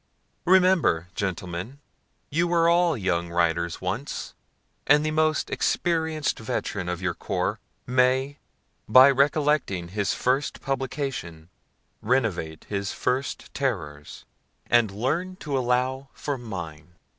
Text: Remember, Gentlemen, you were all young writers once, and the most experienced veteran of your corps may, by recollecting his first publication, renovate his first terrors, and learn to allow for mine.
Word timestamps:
Remember, 0.45 1.09
Gentlemen, 1.13 1.79
you 2.31 2.47
were 2.47 2.67
all 2.67 2.97
young 2.97 3.29
writers 3.29 3.81
once, 3.81 4.33
and 4.87 5.05
the 5.05 5.11
most 5.11 5.51
experienced 5.51 6.39
veteran 6.39 6.89
of 6.89 7.03
your 7.03 7.13
corps 7.13 7.59
may, 7.85 8.39
by 8.89 9.11
recollecting 9.11 9.89
his 9.89 10.15
first 10.15 10.59
publication, 10.59 11.49
renovate 12.01 12.63
his 12.63 12.91
first 12.91 13.53
terrors, 13.53 14.25
and 14.65 14.89
learn 14.89 15.35
to 15.35 15.55
allow 15.55 16.09
for 16.13 16.35
mine. 16.35 16.93